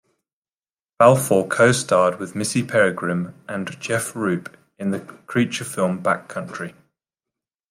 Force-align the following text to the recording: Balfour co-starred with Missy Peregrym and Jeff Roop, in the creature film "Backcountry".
Balfour 0.97 1.47
co-starred 1.47 2.17
with 2.17 2.33
Missy 2.33 2.63
Peregrym 2.63 3.35
and 3.47 3.79
Jeff 3.79 4.15
Roop, 4.15 4.57
in 4.79 4.89
the 4.89 5.01
creature 5.01 5.63
film 5.63 6.01
"Backcountry". 6.01 6.73